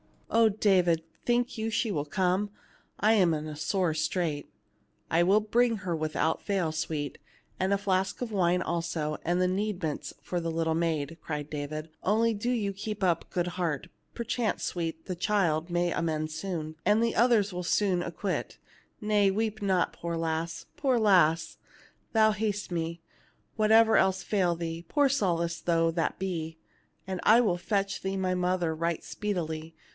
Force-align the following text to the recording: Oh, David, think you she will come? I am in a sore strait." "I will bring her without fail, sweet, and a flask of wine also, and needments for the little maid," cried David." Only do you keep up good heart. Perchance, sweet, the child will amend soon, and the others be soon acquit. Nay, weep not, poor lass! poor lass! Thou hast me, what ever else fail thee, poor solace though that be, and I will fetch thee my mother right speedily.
Oh, 0.31 0.47
David, 0.49 1.03
think 1.25 1.57
you 1.59 1.69
she 1.69 1.91
will 1.91 2.05
come? 2.05 2.49
I 2.99 3.13
am 3.13 3.33
in 3.35 3.47
a 3.47 3.55
sore 3.55 3.93
strait." 3.93 4.49
"I 5.11 5.23
will 5.23 5.41
bring 5.41 5.79
her 5.79 5.95
without 5.95 6.41
fail, 6.41 6.71
sweet, 6.71 7.19
and 7.59 7.71
a 7.71 7.77
flask 7.77 8.19
of 8.21 8.31
wine 8.31 8.61
also, 8.61 9.17
and 9.23 9.39
needments 9.55 10.13
for 10.21 10.39
the 10.39 10.49
little 10.49 10.73
maid," 10.73 11.17
cried 11.21 11.49
David." 11.51 11.89
Only 12.03 12.33
do 12.33 12.49
you 12.49 12.73
keep 12.73 13.03
up 13.03 13.29
good 13.29 13.45
heart. 13.45 13.89
Perchance, 14.15 14.63
sweet, 14.63 15.05
the 15.05 15.17
child 15.17 15.69
will 15.69 15.91
amend 15.93 16.31
soon, 16.31 16.75
and 16.85 17.03
the 17.03 17.13
others 17.15 17.51
be 17.51 17.61
soon 17.61 18.01
acquit. 18.01 18.57
Nay, 19.01 19.29
weep 19.29 19.61
not, 19.61 19.93
poor 19.93 20.15
lass! 20.17 20.65
poor 20.77 20.97
lass! 20.97 21.57
Thou 22.13 22.31
hast 22.31 22.71
me, 22.71 23.01
what 23.57 23.71
ever 23.71 23.97
else 23.97 24.23
fail 24.23 24.55
thee, 24.55 24.83
poor 24.87 25.09
solace 25.09 25.59
though 25.59 25.91
that 25.91 26.17
be, 26.17 26.57
and 27.05 27.19
I 27.21 27.41
will 27.41 27.57
fetch 27.57 28.01
thee 28.01 28.17
my 28.17 28.33
mother 28.33 28.73
right 28.73 29.03
speedily. 29.03 29.75